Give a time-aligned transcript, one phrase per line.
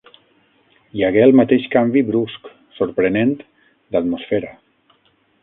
[0.99, 3.35] Hi hagué el mateix canvi brusc, sorprenent,
[3.93, 4.53] d'atmosfera.